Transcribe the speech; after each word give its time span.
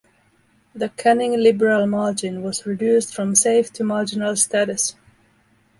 The 0.73 0.89
Canning 0.89 1.37
Liberal 1.39 1.85
margin 1.85 2.41
was 2.41 2.65
reduced 2.65 3.13
from 3.13 3.35
safe 3.35 3.71
to 3.73 3.83
marginal 3.83 4.35
status. 4.35 4.95